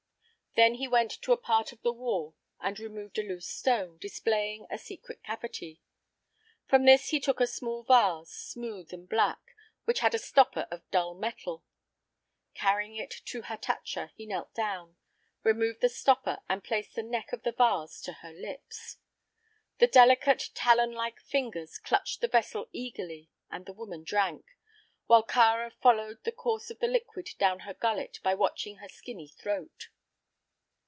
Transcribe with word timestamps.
Then 0.53 0.73
he 0.73 0.87
went 0.87 1.11
to 1.21 1.31
a 1.31 1.37
part 1.37 1.71
of 1.71 1.81
the 1.81 1.93
wall 1.93 2.35
and 2.59 2.77
removed 2.77 3.17
a 3.17 3.23
loose 3.23 3.47
stone, 3.47 3.97
displaying 3.97 4.67
a 4.69 4.77
secret 4.77 5.23
cavity. 5.23 5.79
From 6.67 6.83
this 6.83 7.07
he 7.07 7.21
took 7.21 7.39
a 7.39 7.47
small 7.47 7.83
vase, 7.83 8.29
smooth 8.31 8.91
and 8.93 9.07
black, 9.07 9.55
which 9.85 9.99
had 9.99 10.13
a 10.13 10.19
stopper 10.19 10.67
of 10.69 10.81
dull 10.91 11.13
metal. 11.13 11.63
Carrying 12.53 12.97
it 12.97 13.13
to 13.27 13.43
Hatatcha, 13.43 14.11
he 14.13 14.25
knelt 14.25 14.53
down, 14.53 14.97
removed 15.41 15.79
the 15.79 15.87
stopper 15.87 16.39
and 16.49 16.61
placed 16.61 16.95
the 16.95 17.01
neck 17.03 17.31
of 17.31 17.43
the 17.43 17.53
vase 17.53 18.01
to 18.01 18.11
her 18.15 18.33
lips. 18.33 18.97
The 19.77 19.87
delicate, 19.87 20.49
talon 20.53 20.91
like 20.91 21.21
fingers 21.21 21.77
clutched 21.77 22.19
the 22.19 22.27
vessel 22.27 22.67
eagerly 22.73 23.29
and 23.49 23.65
the 23.65 23.73
woman 23.73 24.03
drank, 24.03 24.45
while 25.05 25.25
Kāra 25.25 25.71
followed 25.71 26.21
the 26.25 26.33
course 26.33 26.69
of 26.69 26.79
the 26.79 26.87
liquid 26.89 27.29
down 27.39 27.59
her 27.59 27.73
gullet 27.73 28.19
by 28.21 28.35
watching 28.35 28.75
her 28.75 28.89
skinny 28.89 29.29
throat. 29.29 29.87